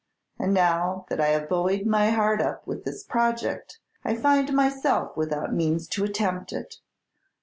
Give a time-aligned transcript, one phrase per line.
[0.39, 5.15] And now that I have buoyed my heart up with this project, I find myself
[5.15, 6.77] without means to attempt it.